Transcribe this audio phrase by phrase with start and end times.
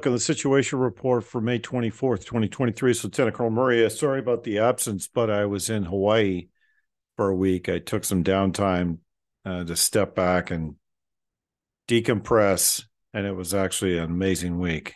[0.00, 2.94] look at the situation report for May 24th, 2023.
[2.94, 6.48] So, Lieutenant Colonel Murray, uh, sorry about the absence, but I was in Hawaii
[7.18, 7.68] for a week.
[7.68, 9.00] I took some downtime
[9.44, 10.76] uh, to step back and
[11.86, 14.94] decompress, and it was actually an amazing week.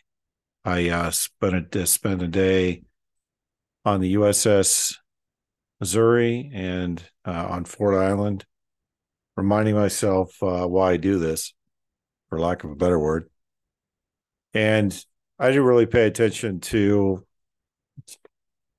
[0.65, 2.85] I uh, spent a, spent a day
[3.85, 4.97] on the USS
[5.81, 8.47] Missouri and uh, on Ford Island,
[9.37, 11.53] reminding myself uh, why I do this,
[12.31, 13.29] for lack of a better word.
[14.55, 15.05] And
[15.39, 17.27] I didn't really pay attention to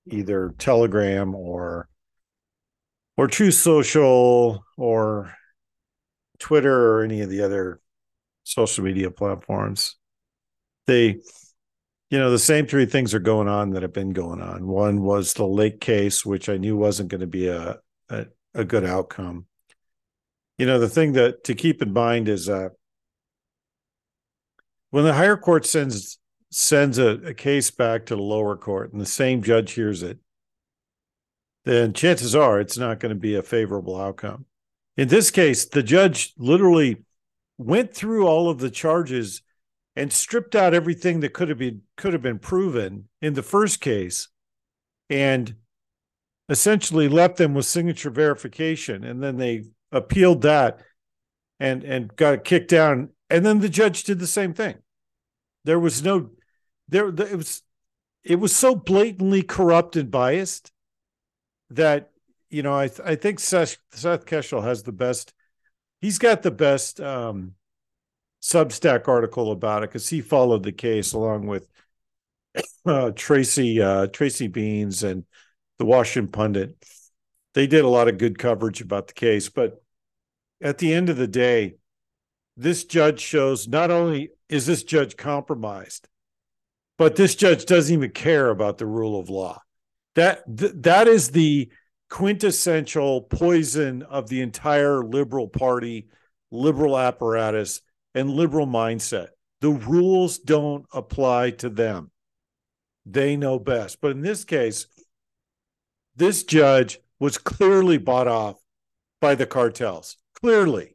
[0.07, 1.89] either Telegram or
[3.17, 5.33] or Truth Social or
[6.39, 7.81] Twitter or any of the other
[8.43, 9.95] social media platforms.
[10.85, 11.21] They,
[12.09, 14.67] you know, the same three things are going on that have been going on.
[14.67, 17.79] One was the Lake case, which I knew wasn't going to be a,
[18.09, 19.45] a, a good outcome.
[20.57, 22.69] You know, the thing that to keep in mind is uh,
[24.95, 26.19] when the higher court sends
[26.51, 30.19] sends a, a case back to the lower court and the same judge hears it,
[31.65, 34.45] then chances are it's not going to be a favorable outcome.
[34.95, 37.03] In this case, the judge literally
[37.57, 39.41] went through all of the charges
[39.97, 43.81] and stripped out everything that could have been could have been proven in the first
[43.81, 44.29] case
[45.09, 45.55] and
[46.47, 49.03] essentially left them with signature verification.
[49.03, 50.79] And then they appealed that
[51.59, 53.09] and and got kicked down.
[53.29, 54.75] And then the judge did the same thing
[55.65, 56.29] there was no
[56.87, 57.61] there it was
[58.23, 60.71] it was so blatantly corrupt and biased
[61.71, 62.11] that
[62.49, 65.33] you know I I think Seth Seth Keshel has the best.
[65.99, 67.55] He's got the best um,
[68.41, 71.67] Substack article about it because he followed the case along with
[72.85, 75.25] uh, Tracy uh, Tracy Beanz and
[75.79, 76.75] the Washington Pundit.
[77.55, 79.81] They did a lot of good coverage about the case, but
[80.61, 81.75] at the end of the day,
[82.57, 86.07] this judge shows not only is this judge compromised,
[86.97, 89.61] but this judge doesn't even care about the rule of law.
[90.15, 91.69] That th- that is the
[92.09, 96.07] quintessential poison of the entire liberal party,
[96.51, 97.81] liberal apparatus,
[98.13, 99.27] and liberal mindset.
[99.61, 102.11] The rules don't apply to them.
[103.05, 103.99] They know best.
[104.01, 104.87] But in this case,
[106.15, 108.55] this judge was clearly bought off
[109.19, 110.17] by the cartels.
[110.41, 110.94] Clearly.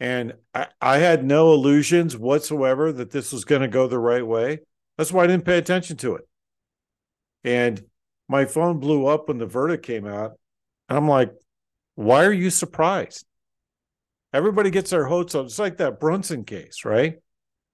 [0.00, 4.26] And I, I had no illusions whatsoever that this was going to go the right
[4.26, 4.60] way.
[4.98, 6.28] That's why I didn't pay attention to it.
[7.44, 7.82] And
[8.28, 10.32] my phone blew up when the verdict came out.
[10.88, 11.32] And I'm like,
[11.94, 13.24] why are you surprised?
[14.32, 15.46] Everybody gets their hopes up.
[15.46, 17.18] It's like that Brunson case, right?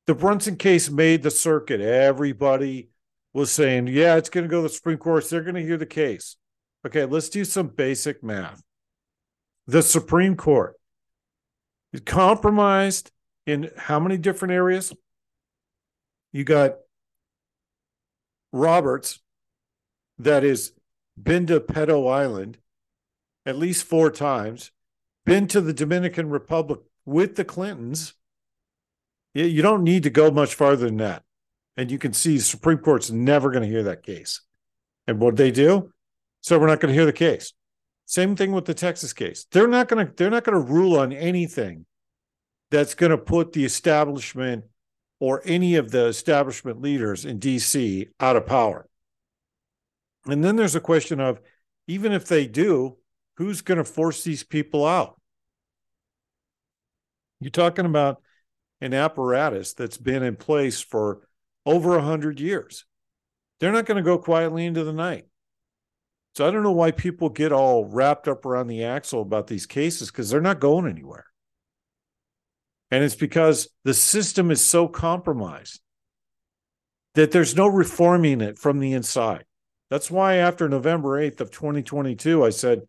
[0.07, 1.81] The Brunson case made the circuit.
[1.81, 2.89] Everybody
[3.33, 5.29] was saying, yeah, it's going to go to the Supreme Court.
[5.29, 6.37] They're going to hear the case.
[6.87, 8.63] Okay, let's do some basic math.
[9.67, 10.80] The Supreme Court
[11.99, 13.11] compromised
[13.47, 14.93] in how many different areas?
[16.33, 16.77] You got
[18.53, 19.21] Roberts,
[20.19, 20.73] that has
[21.21, 22.59] been to Pedo Island
[23.47, 24.71] at least four times,
[25.25, 28.15] been to the Dominican Republic with the Clintons.
[29.34, 31.22] You don't need to go much farther than that.
[31.77, 34.43] And you can see Supreme Court's never going to hear that case.
[35.07, 35.93] And what they do?
[36.43, 37.53] So we're not going to hear the case.
[38.10, 39.47] Same thing with the Texas case.
[39.53, 41.87] They're not going to they're not going to rule on anything
[42.72, 44.65] that's going to put the establishment
[45.21, 48.89] or any of the establishment leaders in DC out of power.
[50.27, 51.41] And then there's a question of
[51.86, 52.97] even if they do,
[53.36, 55.21] who's going to force these people out?
[57.39, 58.21] You're talking about
[58.80, 61.28] an apparatus that's been in place for
[61.65, 62.86] over 100 years.
[63.60, 65.29] They're not going to go quietly into the night.
[66.34, 69.66] So I don't know why people get all wrapped up around the axle about these
[69.66, 71.27] cases because they're not going anywhere.
[72.91, 75.80] And it's because the system is so compromised
[77.15, 79.44] that there's no reforming it from the inside.
[79.91, 82.82] That's why after November 8th of 2022, I said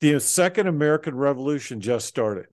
[0.00, 2.46] the second American Revolution just started.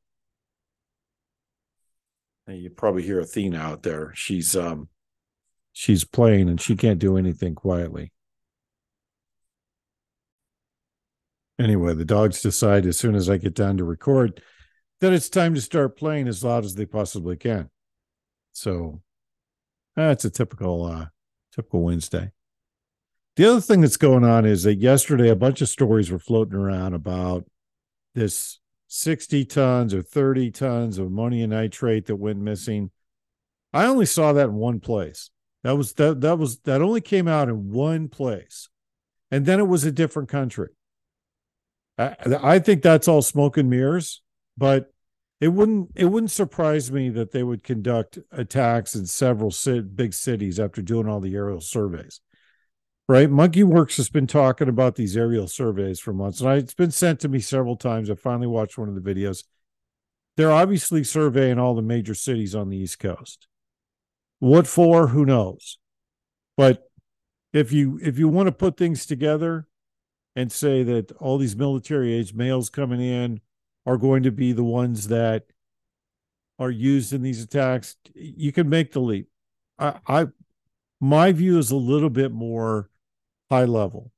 [2.47, 4.13] And you probably hear Athena out there.
[4.15, 4.87] She's um
[5.73, 8.11] she's playing and she can't do anything quietly.
[11.59, 14.41] Anyway, the dogs decide as soon as I get down to record
[15.01, 17.69] that it's time to start playing as loud as they possibly can.
[18.53, 19.01] So
[19.95, 21.05] that's a typical uh
[21.53, 22.31] typical Wednesday.
[23.35, 26.57] The other thing that's going on is that yesterday a bunch of stories were floating
[26.57, 27.45] around about
[28.15, 32.91] this 60 tons or 30 tons of ammonium nitrate that went missing.
[33.73, 35.29] I only saw that in one place.
[35.63, 38.69] That was that that was that only came out in one place.
[39.29, 40.69] And then it was a different country.
[41.99, 44.21] I, think that's all smoke and mirrors.
[44.57, 44.91] But
[45.41, 49.53] it wouldn't it wouldn't surprise me that they would conduct attacks in several
[49.95, 52.21] big cities after doing all the aerial surveys
[53.09, 53.31] right?
[53.31, 56.91] Monkey Werx has been talking about these aerial surveys for months and I, it's been
[56.91, 58.09] sent to me several times.
[58.09, 59.43] I finally watched one of the videos.
[60.37, 63.47] They're obviously surveying all the major cities on the east coast.
[64.37, 65.07] What for?
[65.07, 65.79] Who knows?
[66.55, 66.83] But
[67.51, 69.67] if you if you want to put things together
[70.39, 73.41] and say that all these military age males coming in
[73.85, 75.47] are going to be the ones that
[76.57, 79.27] are used in these attacks, you can make the leap.
[79.77, 80.27] I, I
[81.01, 82.89] my view is a little bit more
[83.49, 84.13] high level.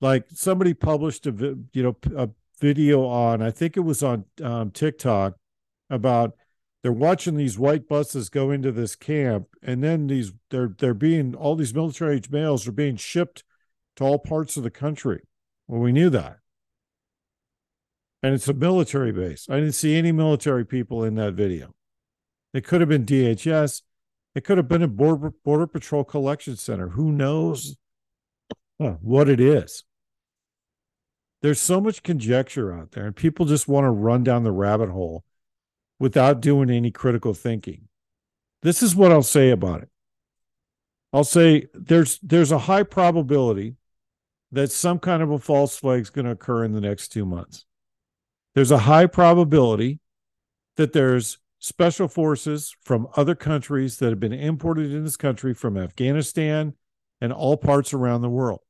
[0.00, 2.28] Like somebody published a you know a
[2.60, 5.34] video on I think it was on um, TikTok
[5.90, 6.36] about
[6.84, 11.34] they're watching these white buses go into this camp and then these they're they're being
[11.34, 13.42] all these military age males are being shipped
[13.98, 15.22] to all parts of the country.
[15.68, 16.38] Well, we knew that
[18.22, 19.46] and it's a military base.
[19.48, 21.74] I didn't see any military people in that video.
[22.52, 23.82] It could have been DHS.
[24.34, 26.88] It could have been a border, border patrol collection center.
[26.90, 27.76] Who knows
[28.78, 29.84] what it is?
[31.42, 34.90] There's so much conjecture out there, and people just want to run down the rabbit
[34.90, 35.24] hole
[36.00, 37.88] without doing any critical thinking.
[38.62, 39.88] This is what I'll say about it.
[41.12, 43.76] I'll say there's there's a high probability
[44.50, 47.26] that some kind of a false flag is going to occur in the next two
[47.26, 47.64] months
[48.54, 50.00] there's a high probability
[50.76, 55.76] that there's special forces from other countries that have been imported in this country from
[55.76, 56.74] Afghanistan
[57.20, 58.60] and all parts around the world.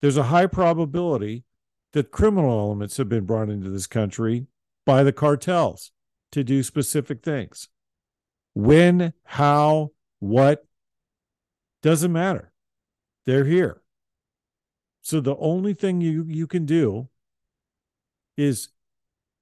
[0.00, 1.44] There's a high probability
[1.92, 4.46] that criminal elements have been brought into this country
[4.86, 5.92] by the cartels
[6.32, 7.68] to do specific things.
[8.54, 10.64] When, how, what,
[11.82, 12.52] doesn't matter.
[13.26, 13.81] They're here.
[15.02, 17.08] So the only thing you, you can do
[18.36, 18.68] is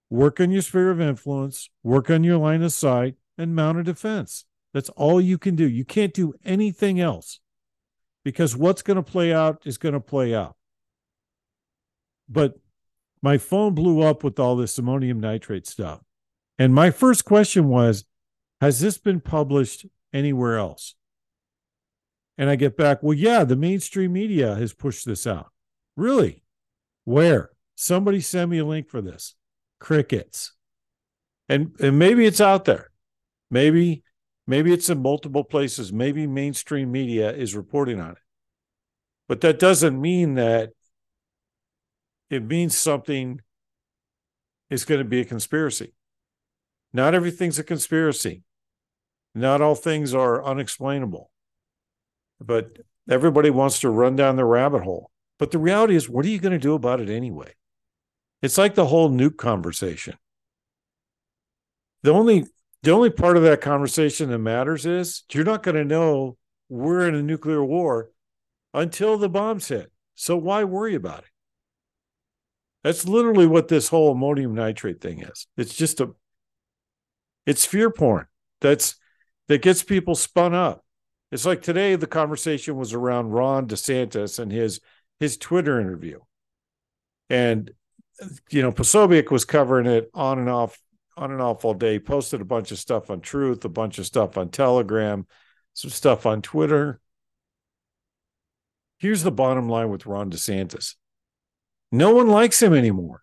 [0.09, 3.83] work on your sphere of influence, work on your line of sight, and mount a
[3.83, 4.47] defense.
[4.73, 5.69] That's all you can do.
[5.69, 7.41] You can't do anything else
[8.25, 10.57] because what's going to play out is going to play out.
[12.29, 12.59] But
[13.23, 16.01] my phone blew up with all this ammonium nitrate stuff.
[16.59, 18.05] And my first question was
[18.61, 20.95] Has this been published anywhere else?
[22.41, 25.53] And I get back, Well, yeah, the mainstream media has pushed this out.
[25.95, 26.43] Really?
[27.05, 27.51] Where?
[27.75, 29.35] Somebody send me a link for this.
[29.79, 30.55] Crickets.
[31.51, 32.93] And and maybe it's out there.
[33.51, 34.05] Maybe
[34.47, 35.93] maybe it's in multiple places.
[35.93, 38.23] Maybe mainstream media is reporting on it.
[39.29, 40.71] But that doesn't mean that
[42.31, 43.43] it means something
[44.71, 45.93] is going to be a conspiracy.
[46.95, 48.45] Not everything's a conspiracy.
[49.35, 51.31] Not all things are unexplainable.
[52.41, 52.79] But
[53.09, 55.11] everybody wants to run down the rabbit hole.
[55.39, 57.55] But the reality is, what are you going to do about it anyway?
[58.43, 60.17] It's like the whole nuke conversation.
[62.03, 62.47] The only
[62.82, 66.39] the only part of that conversation that matters is you're not going to know
[66.70, 68.11] we're in a nuclear war
[68.73, 69.93] until the bombs hit.
[70.15, 71.31] So why worry about it?
[72.82, 75.47] That's literally what this whole ammonium nitrate thing is.
[75.56, 76.11] It's just a
[77.47, 78.27] it's fear porn.
[78.61, 78.97] That's
[79.49, 80.85] that gets people spun up.
[81.31, 84.81] It's like today the conversation was around Ron DeSantis and his
[85.20, 86.20] his Twitter interview.
[87.29, 87.70] And
[88.51, 90.79] you know, Posobiec was covering it on and off,
[91.17, 91.99] on and off all day.
[91.99, 95.27] Posted a bunch of stuff on Truth, a bunch of stuff on Telegram,
[95.72, 97.01] some stuff on Twitter.
[98.99, 100.96] Here's the bottom line with Ron DeSantis:
[101.93, 103.22] no one likes him anymore.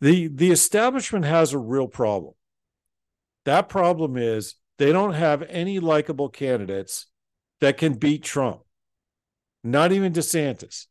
[0.00, 2.34] the The establishment has a real problem.
[3.44, 7.06] That problem is they don't have any likable candidates
[7.60, 8.62] that can beat Trump.
[9.62, 10.86] Not even DeSantis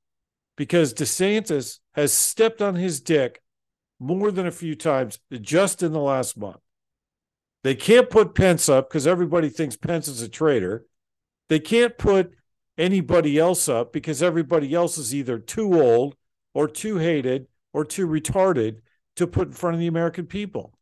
[0.56, 3.42] because DeSantis has stepped on his dick
[4.00, 6.62] more than a few times just in the last month.
[7.66, 10.86] They can't put Pence up because everybody thinks Pence is a traitor.
[11.50, 12.32] They can't put
[12.78, 16.16] anybody else up because everybody else is either too old
[16.54, 18.78] or too hated or too retarded
[19.18, 20.78] to put in front of the American people.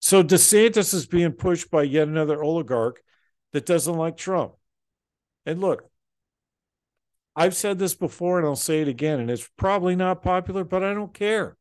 [0.00, 3.02] So DeSantis is being pushed by yet another oligarch
[3.52, 4.52] that doesn't like Trump.
[5.46, 5.88] And look,
[7.36, 10.82] I've said this before and I'll say it again, and it's probably not popular, but
[10.82, 11.56] I don't care.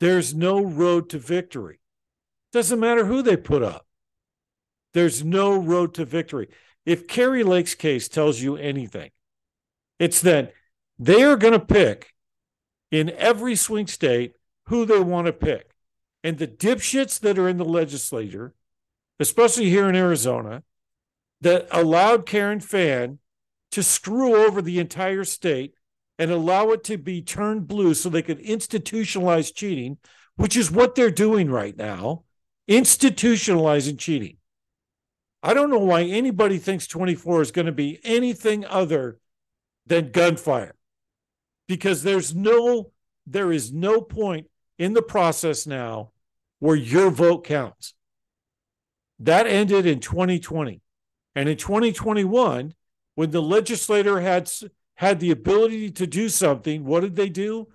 [0.00, 1.80] There's no road to victory.
[2.52, 3.86] Doesn't matter who they put up.
[4.94, 6.48] There's no road to victory.
[6.84, 9.10] If Kari Lake's case tells you anything,
[9.98, 10.52] it's that
[10.98, 12.12] they are going to pick
[12.90, 14.34] in every swing state
[14.66, 15.71] who they want to pick.
[16.24, 18.54] And the dipshits that are in the legislature,
[19.18, 20.62] especially here in Arizona,
[21.40, 23.18] that allowed Karen Fann
[23.72, 25.74] to screw over the entire state
[26.18, 29.98] and allow it to be turned blue so they could institutionalize cheating,
[30.36, 32.22] which is what they're doing right now,
[32.68, 34.36] institutionalizing cheating.
[35.42, 39.18] I don't know why anybody thinks 24 is going to be anything other
[39.86, 40.76] than gunfire
[41.66, 42.92] because there's no
[43.26, 44.46] there is no point
[44.78, 46.11] in the process now
[46.62, 47.92] where your vote counts.
[49.18, 50.80] That ended in 2020.
[51.34, 52.72] And in 2021,
[53.16, 54.48] when the legislator had
[54.94, 57.66] had the ability to do something, what did they do?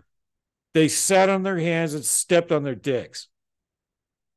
[0.74, 3.28] They sat on their hands and stepped on their dicks.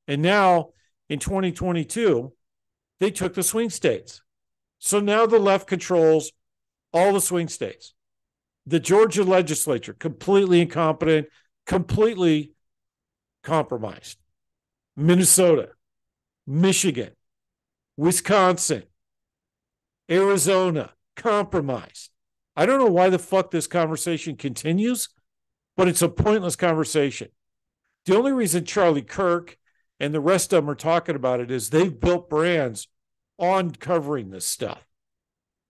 [0.08, 0.70] And now
[1.08, 2.32] in 2022,
[2.98, 4.20] they took the swing states.
[4.80, 6.32] So now the left controls
[6.92, 7.94] all the swing states.
[8.66, 11.28] The Georgia legislature, completely incompetent,
[11.66, 12.54] completely
[13.44, 14.16] compromised.
[15.00, 15.70] Minnesota,
[16.46, 17.10] Michigan,
[17.96, 18.84] Wisconsin,
[20.10, 22.10] Arizona, compromised.
[22.56, 25.08] I don't know why the fuck this conversation continues,
[25.76, 27.28] but it's a pointless conversation.
[28.04, 29.56] The only reason Charlie Kirk
[29.98, 32.88] and the rest of them are talking about it is they've built brands
[33.38, 34.86] on covering this stuff.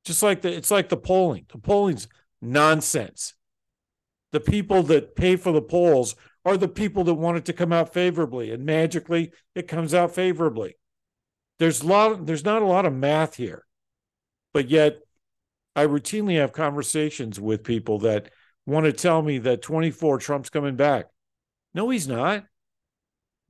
[0.05, 1.47] Just like the it's like the polling.
[1.53, 2.09] The polling's
[2.41, 3.35] nonsense.
[4.33, 7.73] The people that pay for the polls are the people that want it to come
[7.73, 10.77] out favorably, and magically it comes out favorably.
[11.59, 12.27] There's a lot.
[12.27, 13.67] There's not a lot of math here,
[14.53, 14.99] but yet
[15.77, 18.31] I routinely have conversations with people that
[18.67, 21.07] want to tell me that 24 Trump's coming back.
[21.75, 22.45] No, he's not.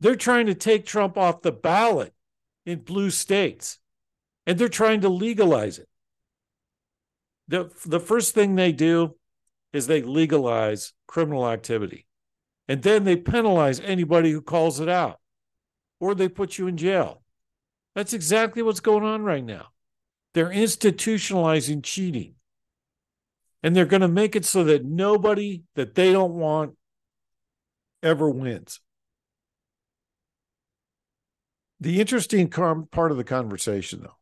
[0.00, 2.12] They're trying to take Trump off the ballot
[2.66, 3.78] in blue states,
[4.46, 5.88] and they're trying to legalize it
[7.50, 9.16] the the first thing they do
[9.72, 12.06] is they legalize criminal activity.
[12.70, 15.18] And then they penalize anybody who calls it out
[15.98, 17.20] or they put you in jail.
[17.96, 19.70] That's exactly what's going on right now.
[20.34, 22.36] They're institutionalizing cheating.
[23.60, 26.76] And they're going to make it so that nobody that they don't want
[28.04, 28.78] ever wins.
[31.80, 34.18] The interesting part of the conversation, though,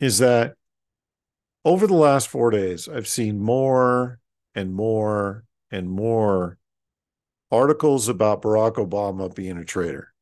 [0.00, 0.56] is that
[1.64, 4.18] over the last four days, I've seen more
[4.52, 6.58] and more and more
[7.52, 10.12] articles about Barack Obama being a traitor.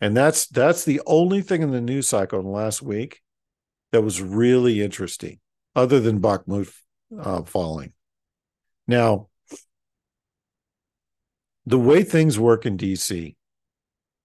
[0.00, 3.22] And that's that's the only thing in the news cycle in the last week
[3.92, 5.38] that was really interesting,
[5.74, 6.70] other than Bakhmut
[7.18, 7.94] uh, falling.
[8.86, 9.28] Now,
[11.64, 13.36] the way things work in DC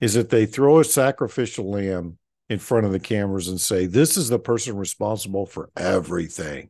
[0.02, 2.18] is that they throw a sacrificial lamb
[2.50, 6.70] in front of the cameras and say, This is the person responsible for everything.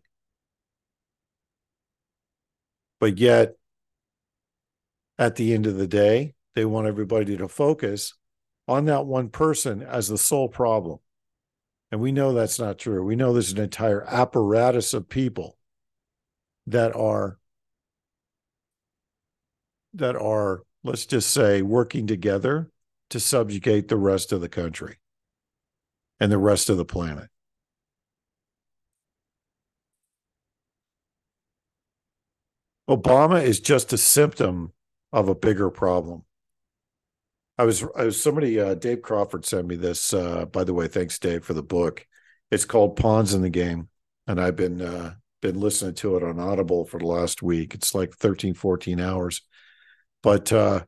[2.99, 3.55] But yet,
[5.21, 8.15] at the end of the day, they want everybody to focus
[8.67, 10.97] on that one person as the sole problem.
[11.91, 13.05] And we know that's not true.
[13.05, 15.59] We know there's an entire apparatus of people
[16.65, 17.37] that are
[19.93, 22.71] that are let's just say working together
[23.11, 24.97] to subjugate the rest of the country
[26.19, 27.29] and the rest of the planet.
[32.89, 34.73] Obama is just a symptom
[35.11, 36.23] of a bigger problem.
[37.57, 40.13] I was, I was somebody, uh, Dave Crawford sent me this.
[40.13, 42.05] Uh, by the way, thanks, Dave, for the book.
[42.49, 43.89] It's called Pawns in the Game.
[44.27, 47.73] And I've been, uh, been listening to it on Audible for the last week.
[47.73, 49.41] It's like 13, 14 hours.
[50.23, 50.85] But uh,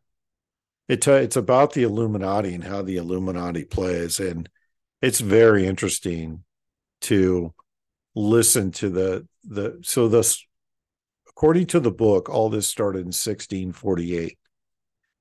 [0.88, 4.20] it, it's about the Illuminati and how the Illuminati plays.
[4.20, 4.50] And
[5.02, 6.44] it's very interesting
[7.02, 7.54] to
[8.16, 10.46] listen to the the so this
[11.36, 14.38] according to the book all this started in 1648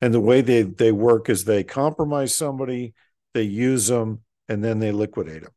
[0.01, 2.95] and the way they they work is they compromise somebody
[3.35, 5.53] they use them and then they liquidate them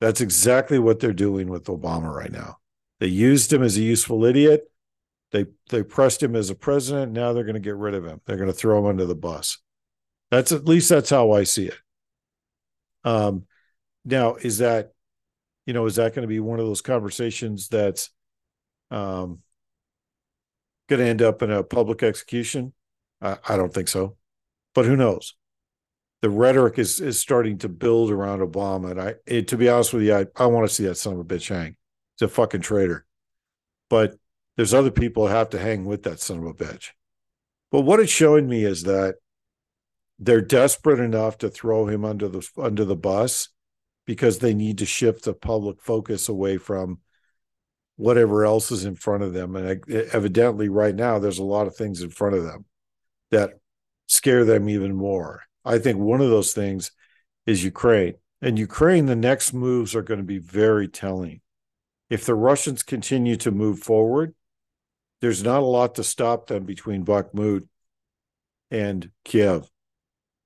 [0.00, 2.56] that's exactly what they're doing with obama right now.
[3.00, 4.70] They used him as a useful idiot.
[5.32, 7.12] They they pressed him as a president.
[7.12, 8.20] Now they're going to get rid of him.
[8.26, 9.58] They're going to throw him under the bus.
[10.30, 11.78] That's at least that's how i see it.
[13.04, 13.46] Um,
[14.04, 14.92] now, is that,
[15.66, 18.10] you know, is that going to be one of those conversations that's
[18.90, 19.40] um,
[20.90, 22.74] going to end up in a public execution?
[23.22, 24.16] I, I don't think so,
[24.74, 25.34] but who knows?
[26.22, 29.94] The rhetoric is is starting to build around Obama, and I, it, to be honest
[29.94, 31.76] with you, I, I want to see that son of a bitch hang.
[32.18, 33.06] He's a fucking traitor,
[33.88, 34.16] but
[34.56, 36.90] there's other people that have to hang with that son of a bitch.
[37.72, 39.14] But what it's showing me is that
[40.18, 43.48] they're desperate enough to throw him under the under the bus
[44.04, 46.98] because they need to shift the public focus away from
[48.00, 51.76] whatever else is in front of them and evidently right now there's a lot of
[51.76, 52.64] things in front of them
[53.30, 53.58] that
[54.06, 56.90] scare them even more i think one of those things
[57.46, 61.40] is ukraine and ukraine the next moves are going to be very telling
[62.10, 64.34] if the Russians continue to move forward,
[65.20, 67.68] there's not a lot to stop them between Bakhmut
[68.70, 69.70] and Kiev.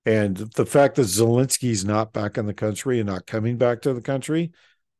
[0.04, 3.94] And the fact that Zelensky's not back in the country and not coming back to
[3.94, 4.52] the country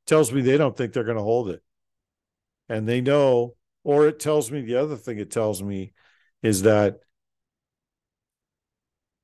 [0.07, 1.63] tells me they don't think they're going to hold it.
[2.69, 5.93] And they know, or it tells me the other thing it tells me
[6.43, 7.01] is that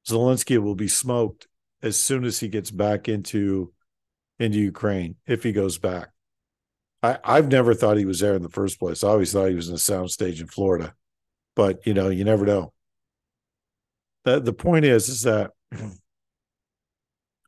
[0.08, 1.46] Zelensky will be smoked
[1.82, 3.72] as soon as he gets back into
[4.38, 6.08] into Ukraine if he goes back.
[7.02, 9.04] I, I've never thought he was there in the first place.
[9.04, 10.94] I always thought he was in a soundstage in Florida,
[11.54, 12.72] but you know, you never know.
[14.24, 15.52] The the point is, is that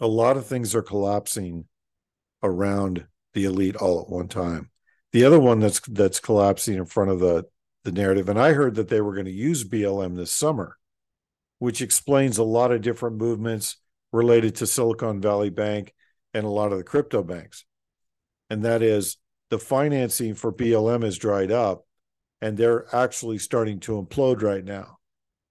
[0.00, 1.66] a lot of things are collapsing
[2.42, 4.71] around the elite all at one time.
[5.12, 7.44] The other one that's that's collapsing in front of the
[7.84, 10.78] the narrative, and I heard that they were going to use BLM this summer,
[11.58, 13.76] which explains a lot of different movements
[14.12, 15.92] related to Silicon Valley Bank
[16.34, 17.64] and a lot of the crypto banks.
[18.50, 19.16] And that is
[19.50, 21.86] the financing for BLM has dried up
[22.40, 24.98] and they're actually starting to implode right now,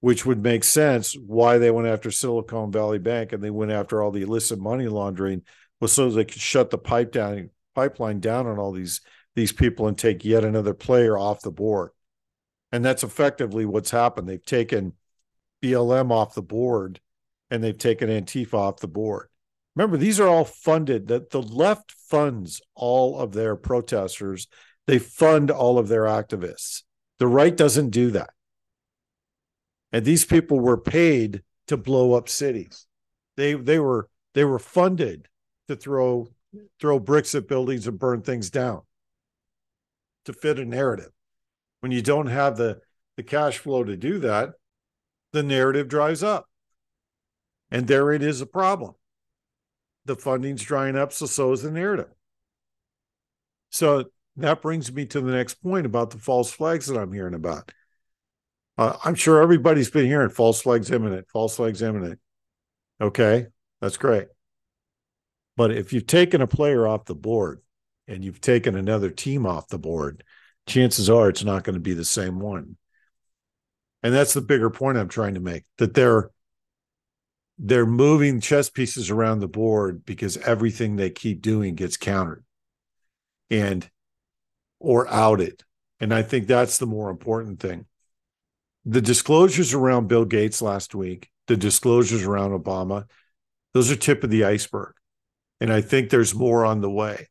[0.00, 4.02] which would make sense why they went after Silicon Valley Bank and they went after
[4.02, 5.42] all the illicit money laundering
[5.80, 9.00] was so they could shut the pipe down pipeline down on all these
[9.34, 11.90] these people and take yet another player off the board.
[12.70, 14.28] And that's effectively what's happened.
[14.28, 14.94] They've taken
[15.62, 17.00] BLM off the board
[17.50, 19.28] and they've taken Antifa off the board.
[19.76, 24.48] Remember, these are all funded, that the left funds all of their protesters,
[24.86, 26.82] they fund all of their activists.
[27.18, 28.30] The right doesn't do that.
[29.92, 32.86] And these people were paid to blow up cities.
[33.36, 35.28] They they were they were funded
[35.68, 36.28] to throw
[36.80, 38.82] throw bricks at buildings and burn things down
[40.24, 41.10] to fit a narrative.
[41.80, 42.80] When you don't have the
[43.16, 44.50] the cash flow to do that,
[45.32, 46.48] the narrative dries up.
[47.70, 48.94] And there it is a problem
[50.04, 52.08] the funding's drying up, so so is the narrative.
[53.70, 54.06] So
[54.36, 57.70] that brings me to the next point about the false flags that I'm hearing about.
[58.78, 62.18] Uh, I'm sure everybody's been hearing false flags imminent, false flags imminent.
[63.00, 63.46] Okay,
[63.80, 64.28] that's great.
[65.56, 67.60] But if you've taken a player off the board
[68.12, 70.22] and you've taken another team off the board,
[70.66, 72.76] chances are it's not going to be the same one.
[74.02, 76.30] And that's the bigger point I'm trying to make that they're
[77.58, 82.44] they're moving chess pieces around the board because everything they keep doing gets countered
[83.50, 83.88] and
[84.80, 85.62] or outed.
[86.00, 87.86] And I think that's the more important thing.
[88.84, 93.08] The disclosures around Bill Gates last week, the disclosures around Obama,
[93.74, 94.94] those are tip of the iceberg.
[95.60, 97.28] And I think there's more on the way.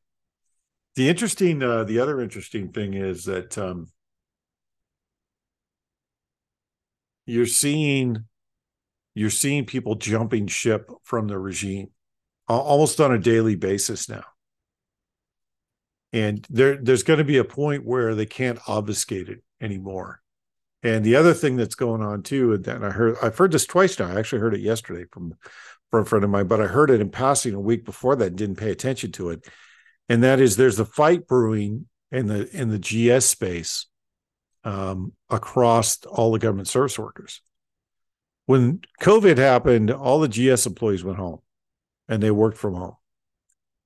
[0.95, 3.87] The interesting, uh, the other interesting thing is that um,
[7.25, 8.25] you're seeing
[9.13, 11.89] you're seeing people jumping ship from the regime
[12.47, 14.23] almost on a daily basis now.
[16.13, 20.21] And there, there's going to be a point where they can't obfuscate it anymore.
[20.83, 23.67] And the other thing that's going on too, and then I heard I've heard this
[23.67, 24.07] twice now.
[24.07, 25.35] I actually heard it yesterday from
[25.91, 28.29] from a friend of mine, but I heard it in passing a week before that
[28.29, 29.47] and didn't pay attention to it.
[30.09, 33.87] And that is there's a fight brewing in the in the GS space
[34.63, 37.41] um, across all the government service workers
[38.51, 41.39] when COVID happened, all the GS employees went home
[42.09, 42.97] and they worked from home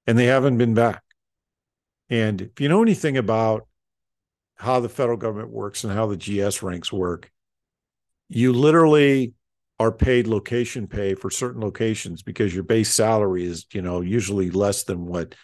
[0.08, 1.04] and they haven't been back.
[2.10, 3.68] And if you know anything about
[4.56, 7.32] how the federal government works and how the GS ranks work,
[8.28, 9.34] you literally
[9.80, 14.50] are paid location pay for certain locations because your base salary is, you know, usually
[14.50, 15.36] less than what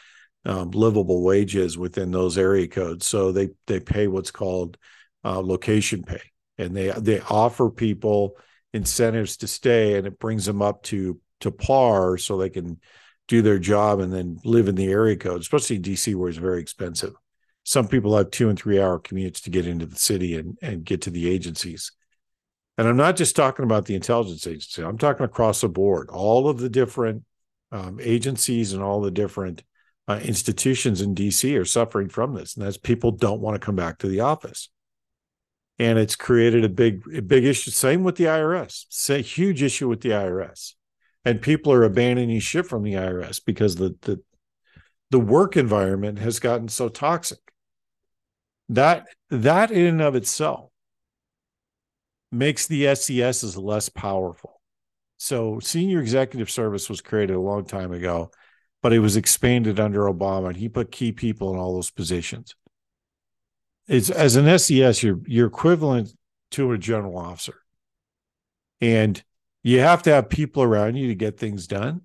[0.45, 3.05] um, livable wages within those area codes.
[3.05, 4.77] So they they pay what's called
[5.23, 6.21] uh, location pay,
[6.57, 8.37] and they they offer people
[8.73, 12.79] incentives to stay and it brings them up to to par so they can
[13.27, 15.41] do their job and then live in the area code.
[15.41, 17.13] Especially dc where it's very expensive.
[17.63, 20.83] Some people have two and three hour commutes to get into the city and, and
[20.83, 21.91] get to the agencies.
[22.77, 24.83] And i'm not just talking about the intelligence agency.
[24.83, 26.09] I'm talking across the board.
[26.09, 27.23] All of the different
[27.71, 29.63] um, agencies and all the different
[30.07, 33.75] uh, institutions in dc are suffering from this and that's people don't want to come
[33.75, 34.69] back to the office.
[35.79, 37.71] And it's created a big a big issue.
[37.71, 40.73] Same with the irs it's a huge issue with the irs
[41.25, 44.21] and people are abandoning ship from the irs because the the
[45.11, 47.39] the work environment has gotten so toxic.
[48.69, 50.71] That that in and of itself
[52.31, 54.61] makes the SESs less powerful.
[55.17, 58.31] So senior executive service was created a long time ago,
[58.81, 62.55] but it was expanded under Obama and he put key people in all those positions
[63.91, 66.13] it's as an SES, you're you're equivalent
[66.51, 67.55] to a general officer,
[68.79, 69.21] and
[69.63, 72.01] you have to have people around you to get things done.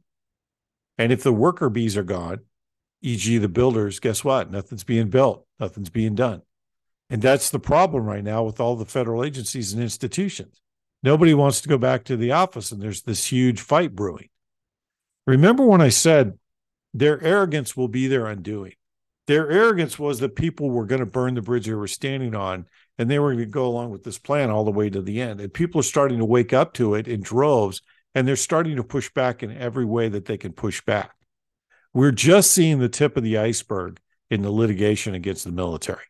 [0.99, 2.41] And if the worker bees are gone,
[3.03, 4.51] e.g., the builders, guess what?
[4.51, 6.43] Nothing's being built, nothing's being done.
[7.09, 10.61] And that's the problem right now with all the federal agencies and institutions.
[11.05, 14.31] Nobody wants to go back to the office, and there's this huge fight brewing.
[15.27, 16.39] Remember when I said
[17.01, 18.75] their arrogance will be their undoing?
[19.27, 22.67] Their arrogance was that people were going to burn the bridge they were standing on,
[22.97, 25.21] and they were going to go along with this plan all the way to the
[25.21, 25.41] end.
[25.41, 27.83] And people are starting to wake up to it in droves,
[28.15, 31.13] and they're starting to push back in every way that they can push back.
[31.93, 33.99] We're just seeing the tip of the iceberg
[34.31, 36.05] in the litigation against the military.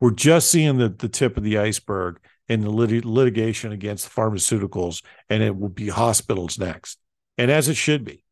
[0.00, 5.02] We're just seeing the, the tip of the iceberg in the lit- litigation against pharmaceuticals,
[5.28, 6.98] and it will be hospitals next.
[7.36, 8.24] And as it should be.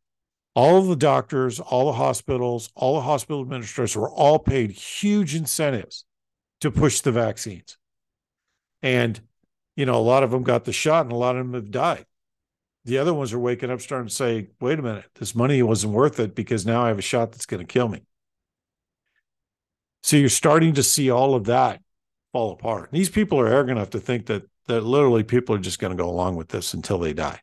[0.59, 6.05] All the doctors, all the hospitals, all the hospital administrators were all paid huge incentives
[6.61, 7.79] to push the vaccines.
[8.83, 9.21] And,
[9.77, 11.71] you know, a lot of them got the shot and a lot of them have
[11.71, 12.07] died.
[12.85, 15.93] The other ones are waking up, starting to say, wait a minute, this money wasn't
[15.93, 18.03] worth it because now I have a shot that's going to kill me.
[20.03, 21.81] So you're starting to see all of that
[22.33, 22.89] fall apart.
[22.91, 26.03] These people are arrogant enough to think that that literally people are just going to
[26.03, 27.43] go along with this until they die.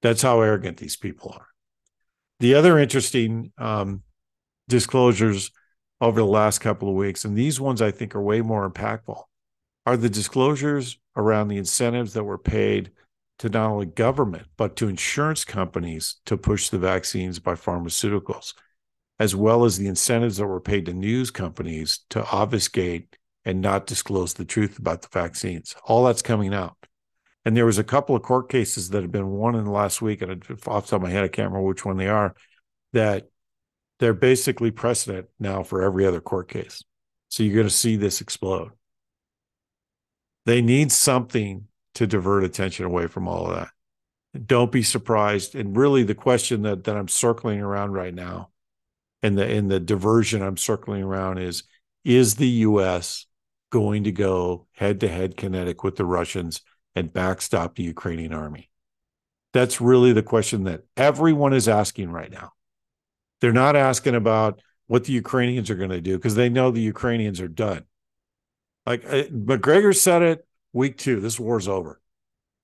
[0.00, 1.48] That's how arrogant these people are.
[2.40, 4.02] The other interesting um,
[4.68, 5.50] disclosures
[6.00, 9.22] over the last couple of weeks, and these ones I think are way more impactful,
[9.86, 12.90] are the disclosures around the incentives that were paid
[13.38, 18.54] to not only government, but to insurance companies to push the vaccines by pharmaceuticals
[19.18, 23.86] as well as the incentives that were paid to news companies to obfuscate and not
[23.86, 25.74] disclose the truth about the vaccines.
[25.84, 26.76] All that's coming out.
[27.44, 30.00] And there was a couple of court cases that have been won in the last
[30.00, 32.34] week, and off the top of my head, I can't remember which one they are,
[32.92, 33.28] that
[33.98, 36.82] they're basically precedent now for every other court case.
[37.28, 38.70] So you're going to see this explode.
[40.46, 43.68] They need something to divert attention away from all of that.
[44.46, 45.54] Don't be surprised.
[45.54, 48.50] And really, the question that, that I'm circling around right now
[49.24, 51.64] and the and the diversion I'm circling around is
[52.04, 53.26] is the US
[53.70, 56.60] going to go head to head kinetic with the Russians
[56.94, 58.70] and backstop the Ukrainian army?
[59.52, 62.52] That's really the question that everyone is asking right now.
[63.40, 66.80] They're not asking about what the Ukrainians are going to do because they know the
[66.80, 67.84] Ukrainians are done.
[68.86, 72.00] Like uh, Macgregor said it week two, this war's over.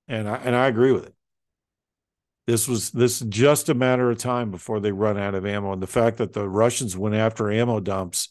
[0.08, 1.14] And I and I agree with it.
[2.46, 5.72] This was this just a matter of time before they run out of ammo.
[5.72, 8.30] And the fact that the Russians went after ammo dumps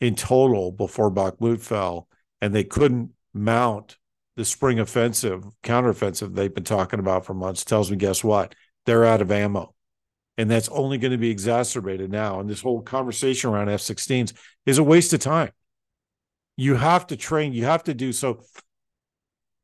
[0.00, 2.08] in total before Bakhmut fell,
[2.40, 3.98] and they couldn't mount
[4.36, 8.54] the spring offensive, counteroffensive they've been talking about for months, tells me, guess what?
[8.86, 9.74] They're out of ammo.
[10.38, 12.40] And that's only going to be exacerbated now.
[12.40, 14.32] And this whole conversation around F 16s
[14.64, 15.50] is a waste of time.
[16.56, 18.42] You have to train, you have to do so.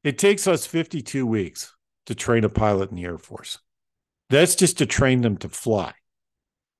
[0.04, 1.74] It takes us 52 weeks
[2.06, 3.58] to train a pilot in the Air Force.
[4.30, 5.94] That's just to train them to fly.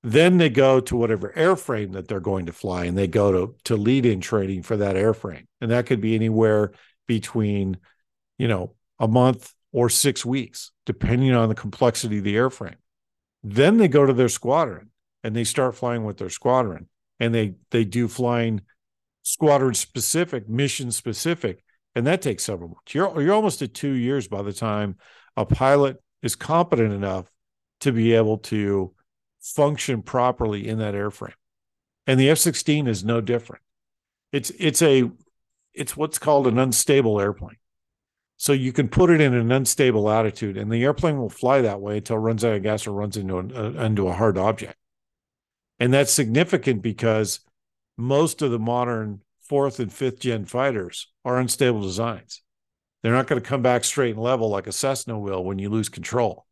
[0.03, 3.55] Then they go to whatever airframe that they're going to fly, and they go to
[3.65, 6.71] to lead in training for that airframe, and that could be anywhere
[7.07, 7.77] between,
[8.37, 12.75] you know, a month or six weeks, depending on the complexity of the airframe.
[13.43, 14.89] Then they go to their squadron
[15.23, 16.87] and they start flying with their squadron,
[17.19, 18.61] and they they do flying
[19.23, 21.63] squadron specific, mission specific,
[21.95, 22.93] and that takes several months.
[22.93, 24.97] You're you're almost at two years by the time
[25.35, 27.31] a pilot is competent enough
[27.81, 28.93] to be able to
[29.41, 31.33] function properly in that airframe.
[32.05, 33.61] And the F-16 is no different.
[34.31, 35.09] It's it's a
[35.77, 37.57] it's what's called an unstable airplane.
[38.37, 41.81] So you can put it in an unstable attitude, and the airplane will fly that
[41.81, 44.37] way until it runs out of gas or runs into an, uh, into a hard
[44.37, 44.75] object.
[45.79, 47.39] And that's significant because
[47.97, 52.41] most of the modern fourth and fifth gen fighters are unstable designs.
[53.01, 55.69] They're not going to come back straight and level like a Cessna will when you
[55.69, 56.45] lose control.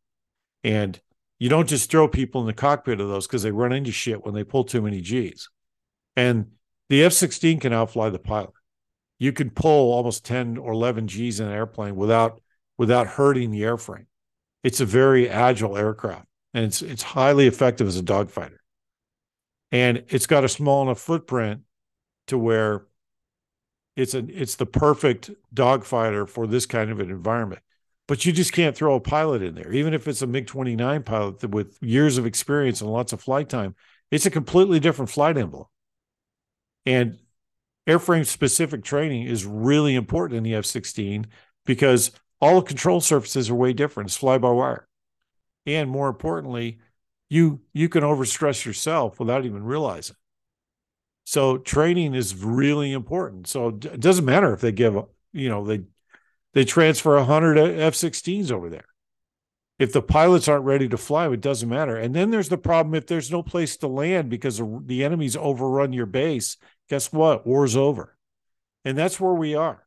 [0.64, 1.00] And
[1.38, 4.24] you don't just throw people in the cockpit of those because they run into shit
[4.24, 5.50] when they pull too many G's.
[6.16, 6.52] And
[6.90, 8.52] the F 16 can outfly the pilot.
[9.26, 12.44] You can pull almost 10 or 11 G's in an airplane without
[12.78, 14.06] without hurting the airframe.
[14.64, 18.60] It's a very agile aircraft and it's it's highly effective as a dogfighter.
[19.72, 21.62] And it's got a small enough footprint
[22.28, 22.86] to where
[23.96, 27.64] it's a it's the perfect dogfighter for this kind of an environment.
[28.08, 30.76] But you just can't throw a pilot in there, even if it's a MiG twenty
[30.76, 33.74] nine pilot with years of experience and lots of flight time.
[34.12, 35.72] It's a completely different flight envelope,
[36.86, 37.18] and
[37.88, 41.28] airframe specific training is really important in the F sixteen
[41.66, 44.10] because all the control surfaces are way different.
[44.10, 44.88] It's fly by wire,
[45.66, 46.80] and more importantly,
[47.30, 50.16] you you can overstress yourself without even realizing.
[51.26, 53.48] So training is really important.
[53.48, 54.96] So it doesn't matter if they give,
[55.34, 55.84] you know, they
[56.54, 58.86] they transfer 100 F-16s over there.
[59.78, 61.98] If the pilots aren't ready to fly, it doesn't matter.
[61.98, 65.92] And then there's the problem if there's no place to land because the enemy's overrun
[65.92, 66.56] your base,
[66.90, 67.46] guess what?
[67.46, 68.16] War's over.
[68.84, 69.86] And that's where we are.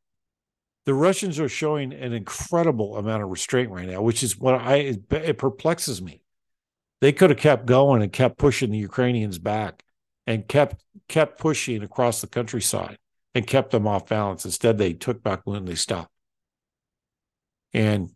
[0.85, 4.77] The Russians are showing an incredible amount of restraint right now, which is what I
[4.77, 6.23] it, perplexes me.
[7.01, 9.85] They could have kept going and kept pushing the Ukrainians back
[10.27, 12.99] and kept kept pushing across the countryside
[13.35, 14.45] and kept them off balance.
[14.45, 16.11] Instead, they took back when they stopped.
[17.73, 18.11] And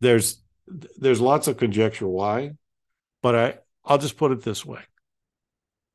[0.00, 2.52] there's there's lots of conjecture why,
[3.22, 4.80] but I I'll just put it this way.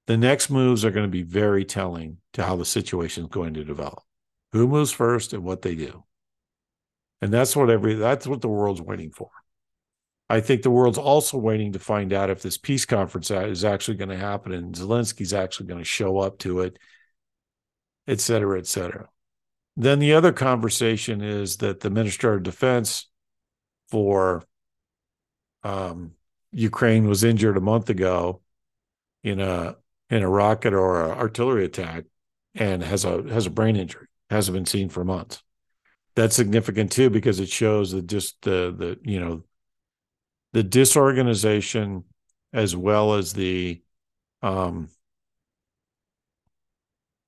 [0.09, 3.53] The next moves are going to be very telling to how the situation is going
[3.53, 4.01] to develop.
[4.53, 6.03] Who moves first and what they do.
[7.21, 9.29] And that's what every that's what the world's waiting for.
[10.27, 13.97] I think the world's also waiting to find out if this peace conference is actually
[13.97, 16.79] going to happen and Zelensky's actually going to show up to it,
[18.07, 19.09] et cetera, et cetera.
[19.77, 23.07] Then the other conversation is that the Minister of Defense
[23.89, 24.43] for
[25.61, 26.13] um,
[26.51, 28.41] Ukraine was injured a month ago
[29.23, 29.75] in a
[30.09, 32.05] in a rocket or an artillery attack
[32.55, 35.43] and has a has a brain injury hasn't been seen for months
[36.15, 39.43] that's significant too because it shows that just the the you know
[40.53, 42.03] the disorganization
[42.53, 43.81] as well as the
[44.41, 44.89] um,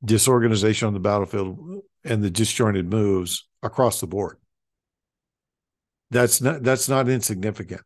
[0.04, 4.38] disorganization on the battlefield and the disjointed moves across the board.
[6.10, 7.82] That's not that's not insignificant,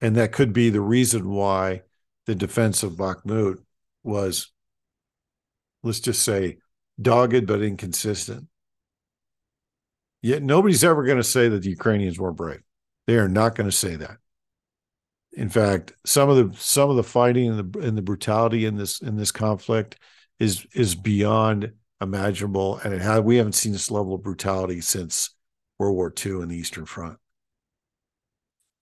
[0.00, 1.82] and that could be the reason why
[2.26, 3.58] the defense of Bakhmut
[4.06, 4.52] was,
[5.82, 6.58] let's just say,
[7.00, 8.46] dogged but inconsistent.
[10.22, 12.62] Yet nobody's ever going to say that the Ukrainians were brave.
[13.06, 14.16] They are not going to say that
[15.36, 18.76] in fact, some of the some of the fighting and the and the brutality in
[18.76, 19.98] this in this conflict
[20.38, 25.30] is is beyond imaginable, and it had we haven't seen this level of brutality since
[25.78, 27.18] World War II in the Eastern Front.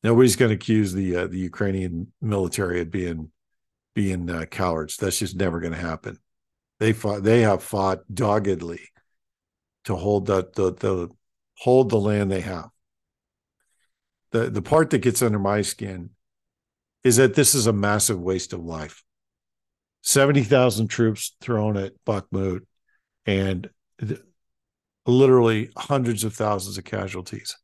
[0.05, 3.33] Nobody's going to accuse the uh, the Ukrainian military of being
[3.95, 4.97] being uh, cowards.
[4.97, 6.19] That's just never going to happen.
[6.81, 7.23] They fought.
[7.23, 8.81] They have fought doggedly
[9.85, 11.09] to hold the the, the
[11.59, 12.71] hold the land they have.
[14.33, 16.11] The the part that gets under my skin
[17.05, 19.05] is that this is a massive waste of life.
[20.03, 22.61] 70,000 troops thrown at Bakhmut
[23.25, 23.71] and
[25.07, 27.57] literally hundreds of thousands of casualties.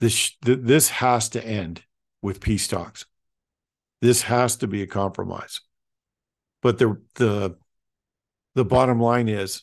[0.00, 1.82] This, this has to end
[2.22, 3.04] with peace talks.
[4.00, 5.60] This has to be a compromise.
[6.62, 7.56] But the, the,
[8.54, 9.62] the bottom line is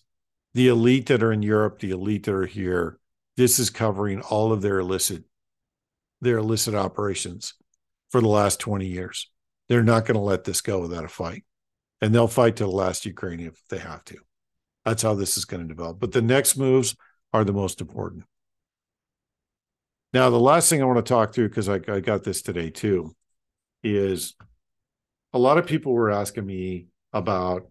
[0.54, 3.00] the elite that are in Europe, the elite that are here,
[3.38, 5.24] this is covering all of their illicit,
[6.22, 7.54] their illicit operations
[8.10, 9.30] for the last 20 years.
[9.68, 11.44] They're not going to let this go without a fight.
[12.02, 14.18] And they'll fight to the last Ukrainian if they have to.
[14.84, 16.00] That's how this is going to develop.
[16.00, 16.96] But the next moves
[17.34, 18.24] are the most important.
[20.14, 22.70] Now, the last thing I want to talk through, because I, I got this today
[22.70, 23.16] too,
[23.86, 24.36] is
[25.34, 27.70] a lot of people were asking me about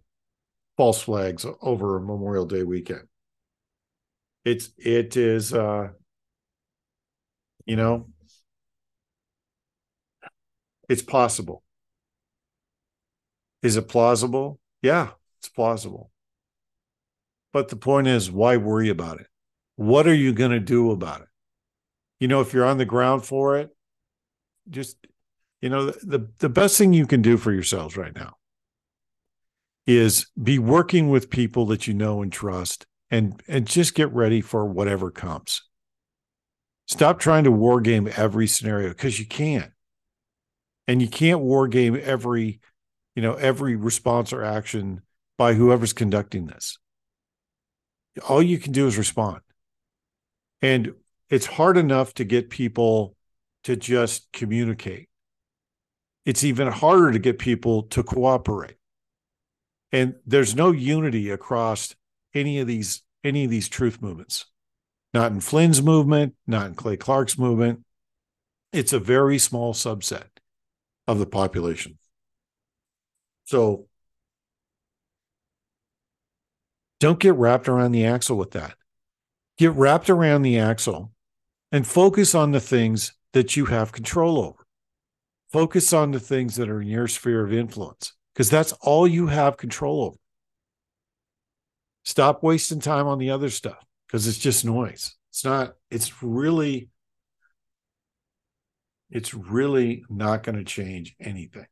[0.77, 3.09] false flags over Memorial Day weekend.
[4.45, 5.89] It's it is uh
[7.67, 8.09] you know
[10.89, 11.63] it's possible.
[13.63, 14.61] Is it plausible?
[14.83, 16.11] Yeah, it's plausible.
[17.53, 19.29] But the point is, why worry about it?
[19.77, 21.29] What are you going to do about it?
[22.21, 23.75] You know, if you're on the ground for it,
[24.69, 24.99] just,
[25.65, 28.37] you know, the, the best thing you can do for yourselves right now
[29.87, 34.43] is be working with people that you know and trust and and just get ready
[34.43, 35.63] for whatever comes.
[36.87, 39.73] Stop trying to war game every scenario because you can't.
[40.87, 42.61] And you can't war game every
[43.17, 45.01] you know every response or action
[45.39, 46.77] by whoever's conducting this.
[48.29, 49.41] All you can do is respond.
[50.61, 50.93] And
[51.31, 53.17] it's hard enough to get people
[53.63, 55.09] to just communicate
[56.25, 58.77] it's even harder to get people to cooperate
[59.93, 61.95] and there's no unity across
[62.35, 64.47] any of these any of these truth movements
[65.13, 67.85] not in flynn's movement not in clay clark's movement
[68.75, 70.27] it's a very small subset
[71.07, 71.97] of the population.
[73.45, 73.87] So
[76.99, 78.75] don't get wrapped around the axle with that.
[79.59, 81.13] Get wrapped around the axle
[81.71, 84.64] and focus on the things that you have control over.
[85.55, 89.29] Focus on the things that are in your sphere of influence because that's all you
[89.29, 90.17] have control over.
[92.05, 95.15] Stop wasting time on the other stuff because it's just noise.
[95.31, 96.89] It's not, it's really
[99.13, 101.67] it's really not going to change anything.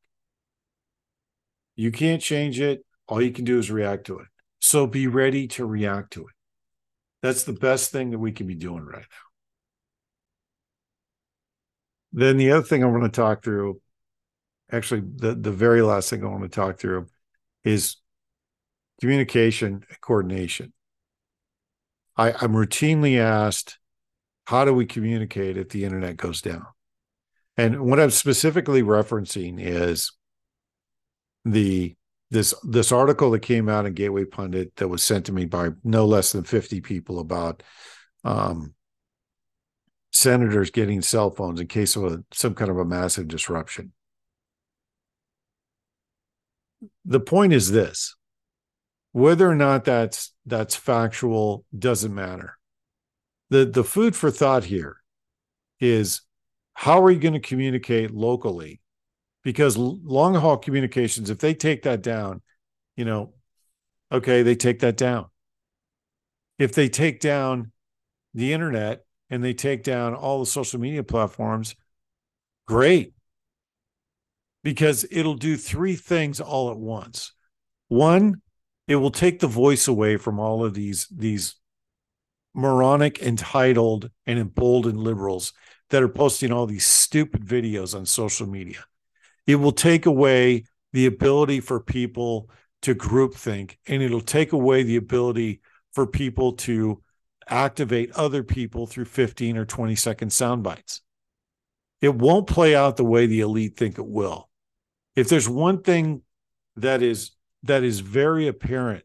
[1.75, 2.87] You can't change it.
[3.09, 4.29] All you can do is react to it.
[4.61, 6.35] So be ready to react to it.
[7.21, 9.32] That's the best thing that we can be doing right now.
[12.13, 13.81] Then the other thing I want to talk through,
[14.71, 17.07] actually, the, the very last thing I want to talk through
[17.65, 17.97] is
[19.01, 20.73] communication coordination.
[22.17, 23.79] I, I'm routinely asked,
[24.45, 26.67] how do we communicate if the internet goes down?
[27.57, 30.13] And what I'm specifically referencing is
[31.45, 31.97] the
[32.31, 35.71] this this article that came out in Gateway Pundit that was sent to me by
[35.85, 37.63] no less than 50 people about
[38.25, 38.75] um,
[40.13, 43.93] senators getting cell phones in case of a, some kind of a massive disruption.
[47.05, 48.15] The point is this
[49.13, 52.59] whether or not that's that's factual doesn't matter.
[53.51, 54.97] The the food for thought here
[55.81, 56.23] is
[56.75, 58.81] how are you going to communicate locally?
[59.43, 62.41] Because long haul communications, if they take that down,
[62.97, 63.35] you know,
[64.11, 65.27] okay, they take that down.
[66.59, 67.73] If they take down
[68.35, 71.75] the internet and they take down all the social media platforms,
[72.69, 73.15] great.
[74.63, 77.33] Because it'll do three things all at once.
[77.89, 78.43] One,
[78.87, 81.57] it will take the voice away from all of these these
[82.55, 85.55] moronic, entitled, and emboldened liberals
[85.89, 88.85] that are posting all these stupid videos on social media.
[89.47, 92.51] It will take away the ability for people
[92.83, 95.63] to groupthink, and it'll take away the ability
[95.95, 97.03] for people to
[97.49, 101.01] activate other people through 15 or 20 second sound bites.
[102.01, 104.49] It won't play out the way the elite think it will.
[105.15, 106.23] If there's one thing
[106.77, 107.33] that is
[107.65, 109.05] that is very apparent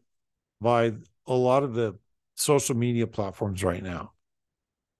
[0.60, 0.92] by
[1.26, 1.96] a lot of the
[2.34, 4.12] social media platforms right now.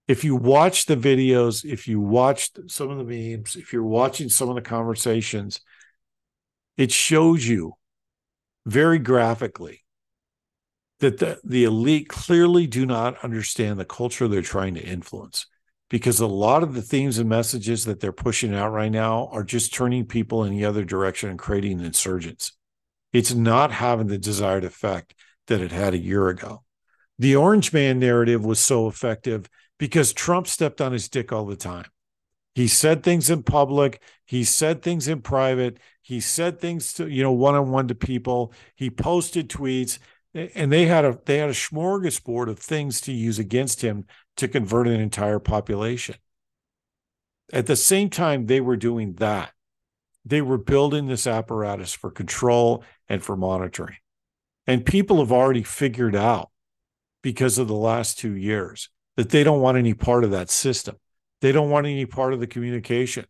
[0.07, 4.29] If you watch the videos, if you watched some of the memes, if you're watching
[4.29, 5.61] some of the conversations,
[6.77, 7.75] it shows you
[8.65, 9.85] very graphically
[11.01, 15.47] that the, the elite clearly do not understand the culture they're trying to influence
[15.91, 19.45] because a lot of the themes and messages that they're pushing out right now are
[19.45, 22.53] just turning people in the other direction and creating insurgents.
[23.13, 25.15] It's not having the desired effect
[25.47, 26.63] that it had a year ago.
[27.19, 31.57] The Orange Man narrative was so effective because Trump stepped on his dick all the
[31.57, 31.87] time.
[32.55, 37.23] He said things in public, he said things in private, he said things to, you
[37.23, 39.99] know, one on one to people, he posted tweets,
[40.55, 44.05] and they had a they had a smorgasbord of things to use against him
[44.37, 46.17] to convert an entire population.
[47.53, 49.53] At the same time they were doing that,
[50.25, 53.97] they were building this apparatus for control and for monitoring.
[54.67, 56.51] And people have already figured out
[57.23, 60.97] because of the last 2 years that they don't want any part of that system.
[61.41, 63.25] They don't want any part of the communication.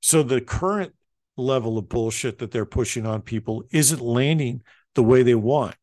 [0.00, 0.94] So the current
[1.36, 4.62] level of bullshit that they're pushing on people isn't landing
[4.94, 5.74] the way they want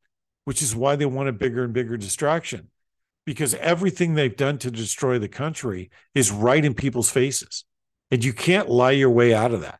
[0.45, 2.69] which is why they want a bigger and bigger distraction
[3.25, 7.65] because everything they've done to destroy the country is right in people's faces.
[8.09, 9.79] And you can't lie your way out of that.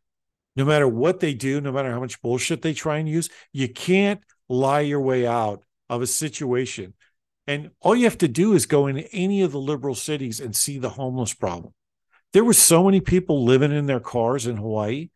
[0.56, 3.68] No matter what they do, no matter how much bullshit they try and use, you
[3.68, 6.94] can't lie your way out of a situation.
[7.48, 10.56] And all you have to do is go into any of the liberal cities and
[10.56, 11.74] see the homeless problem.
[12.34, 15.10] There were so many people living in their cars in Hawaii.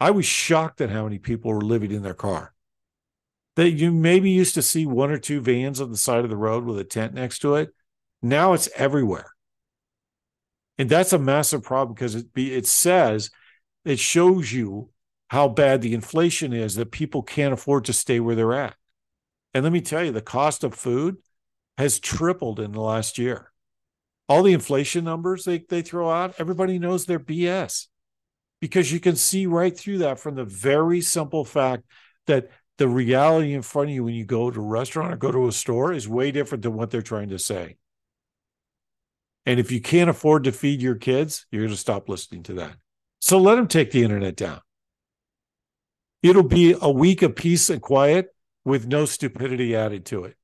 [0.00, 2.53] I was shocked at how many people were living in their car
[3.56, 6.36] that you maybe used to see one or two vans on the side of the
[6.36, 7.70] road with a tent next to it.
[8.22, 9.32] Now it's everywhere.
[10.76, 13.30] And that's a massive problem because it be, it says
[13.84, 14.90] it shows you
[15.28, 18.74] how bad the inflation is that people can't afford to stay where they're at.
[19.52, 21.18] And let me tell you, the cost of food
[21.78, 23.52] has tripled in the last year.
[24.28, 27.86] All the inflation numbers they, they throw out, everybody knows they're BS
[28.60, 31.84] because you can see right through that from the very simple fact
[32.26, 32.48] that
[32.78, 35.48] the reality in front of you when you go to a restaurant or go to
[35.48, 37.76] a store is way different than what they're trying to say.
[39.46, 42.54] And if you can't afford to feed your kids, you're going to stop listening to
[42.54, 42.76] that.
[43.20, 44.60] So let them take the internet down.
[46.22, 50.36] It'll be a week of peace and quiet with no stupidity added to it.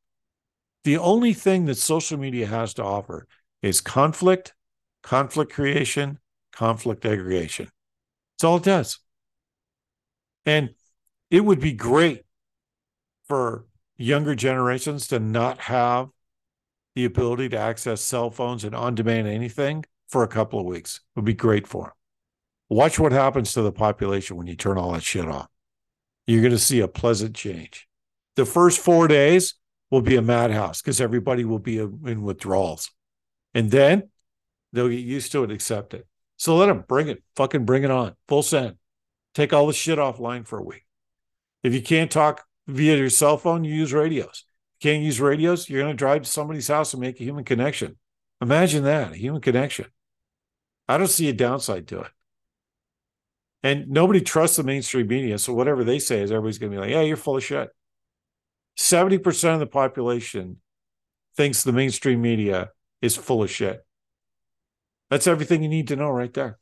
[0.84, 3.26] The only thing that social media has to offer
[3.62, 4.54] is conflict,
[5.02, 6.18] conflict creation,
[6.52, 7.70] conflict aggregation.
[8.34, 8.98] That's all it does.
[10.46, 10.70] And
[11.30, 12.24] it would be great
[13.28, 13.66] for
[13.96, 16.08] younger generations to not have
[16.94, 20.96] the ability to access cell phones and on demand anything for a couple of weeks.
[20.96, 21.92] It would be great for them.
[22.68, 25.48] Watch what happens to the population when you turn all that shit off.
[26.26, 27.88] You're going to see a pleasant change.
[28.36, 29.54] The first four days
[29.90, 32.90] will be a madhouse because everybody will be in withdrawals.
[33.54, 34.10] And then
[34.72, 36.06] they'll get used to it, accept it.
[36.36, 38.76] So let them bring it, fucking bring it on, full send.
[39.34, 40.84] Take all the shit offline for a week.
[41.62, 44.44] If you can't talk via your cell phone, you use radios.
[44.80, 47.44] You can't use radios, you're going to drive to somebody's house and make a human
[47.44, 47.96] connection.
[48.40, 49.86] Imagine that, a human connection.
[50.88, 52.10] I don't see a downside to it.
[53.62, 55.38] And nobody trusts the mainstream media.
[55.38, 57.70] So whatever they say is everybody's going to be like, yeah, you're full of shit.
[58.78, 60.56] 70% of the population
[61.36, 62.70] thinks the mainstream media
[63.02, 63.84] is full of shit.
[65.10, 66.58] That's everything you need to know right there.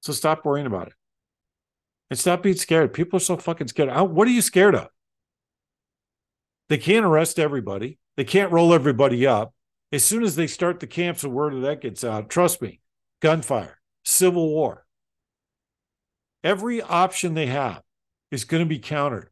[0.00, 0.94] So stop worrying about it.
[2.12, 2.92] And stop being scared.
[2.92, 3.88] People are so fucking scared.
[4.10, 4.88] What are you scared of?
[6.68, 7.98] They can't arrest everybody.
[8.18, 9.54] They can't roll everybody up.
[9.92, 12.28] As soon as they start the camps, a word of that gets out.
[12.28, 12.80] Trust me,
[13.22, 14.84] gunfire, civil war.
[16.44, 17.80] Every option they have
[18.30, 19.30] is going to be countered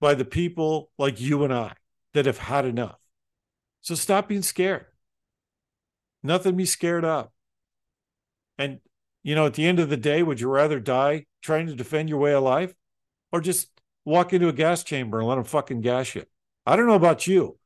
[0.00, 1.74] by the people like you and I
[2.14, 2.96] that have had enough.
[3.82, 4.86] So stop being scared.
[6.22, 7.28] Nothing to be scared of.
[8.56, 8.80] And,
[9.22, 12.08] you know, at the end of the day, would you rather die trying to defend
[12.08, 12.74] your way of life
[13.32, 13.70] or just
[14.04, 16.24] walk into a gas chamber and let them fucking gas you?
[16.66, 17.58] I don't know about you.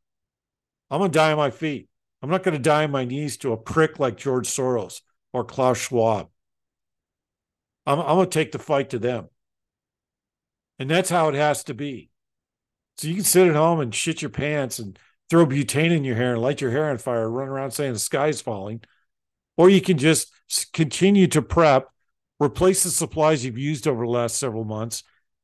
[0.90, 1.88] I'm going to die on my feet.
[2.22, 5.00] I'm not going to die on my knees to a prick like George Soros
[5.32, 6.28] or Klaus Schwab.
[7.86, 9.28] I'm, I'm going to take the fight to them.
[10.78, 12.10] And that's how it has to be.
[12.98, 14.98] So you can sit at home and shit your pants and
[15.30, 17.98] throw butane in your hair and light your hair on fire, run around saying the
[17.98, 18.82] sky's falling.
[19.56, 20.32] Or you can just
[20.72, 21.88] continue to prep,
[22.40, 25.02] replace the supplies you've used over the last several months,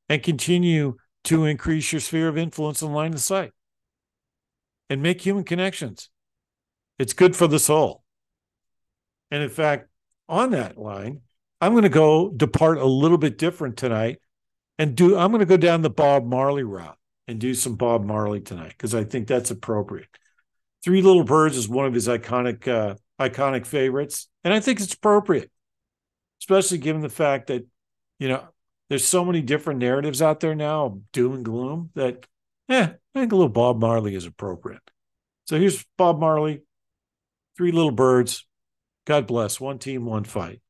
[0.08, 3.52] and continue to increase your sphere of influence and line of sight
[4.88, 6.08] and make human connections.
[6.98, 8.04] It's good for the soul.
[9.30, 9.88] And in fact,
[10.28, 11.22] on that line,
[11.60, 14.20] I'm going to go depart a little bit different tonight
[14.78, 18.04] and do I'm going to go down the Bob Marley route and do some Bob
[18.04, 20.08] Marley tonight because I think that's appropriate.
[20.84, 24.94] Three Little Birds is one of his iconic uh, iconic favorites, and I think it's
[24.94, 25.50] appropriate,
[26.40, 27.66] especially given the fact that
[28.18, 28.44] you know
[28.88, 32.26] there's so many different narratives out there now doom and gloom that
[32.68, 34.82] yeah, I think a little Bob Marley is appropriate.
[35.46, 36.62] So here's Bob Marley,
[37.56, 38.44] Three Little Birds.
[39.04, 39.60] God bless.
[39.60, 40.60] One team, one fight.